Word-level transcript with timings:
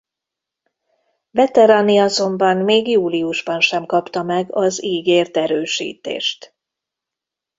Veterani 1.31 1.99
azonban 1.99 2.57
még 2.57 2.87
júliusban 2.87 3.59
sem 3.61 3.85
kapta 3.85 4.23
meg 4.23 4.55
az 4.55 4.83
ígért 4.83 5.37
erősítést. 5.37 6.55